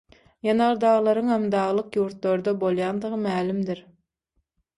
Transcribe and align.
ýanardaglaryňam 0.45 1.45
daglyk 1.55 1.99
ýurtlarda 1.99 2.55
bolýandygy 2.65 3.21
mälimdir. 3.27 3.85